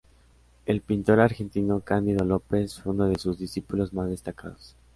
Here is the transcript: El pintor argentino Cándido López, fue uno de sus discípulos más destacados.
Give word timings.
El 0.65 0.81
pintor 0.81 1.19
argentino 1.19 1.81
Cándido 1.81 2.25
López, 2.25 2.79
fue 2.79 2.91
uno 2.91 3.05
de 3.05 3.19
sus 3.19 3.37
discípulos 3.37 3.93
más 3.93 4.09
destacados. 4.09 4.75